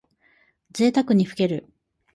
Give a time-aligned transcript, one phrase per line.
[0.71, 1.69] ぜいたくにふける。